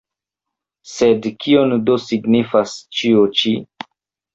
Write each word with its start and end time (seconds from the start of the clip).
Sed 0.93 1.29
kion 1.45 1.77
do 1.91 2.01
signifas 2.09 2.77
ĉio 3.01 3.33
ĉi? 3.41 3.59